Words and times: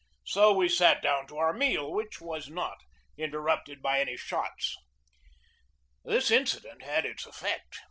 So 0.25 0.51
we 0.51 0.67
sat 0.67 1.03
down 1.03 1.27
to 1.27 1.37
our 1.37 1.53
meal, 1.53 1.91
which 1.93 2.19
was 2.19 2.49
not 2.49 2.79
interrupted 3.19 3.83
by 3.83 3.99
any 4.01 4.17
shots. 4.17 4.75
This 6.03 6.31
incident 6.31 6.81
had 6.81 7.05
its 7.05 7.27
effect. 7.27 7.77